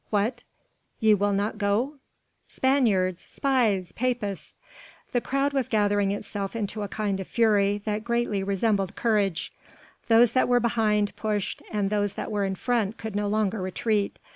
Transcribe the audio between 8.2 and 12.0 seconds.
resembled courage. Those that were behind pushed and